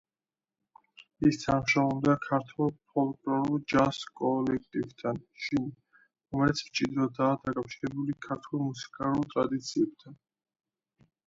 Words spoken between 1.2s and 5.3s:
ის თანამშრომლობდა ქართულ ფოლკლორულ ჯაზ კოლექტივთან